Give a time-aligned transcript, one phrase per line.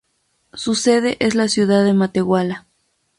[0.55, 2.65] Su sede es la ciudad de Matehuala.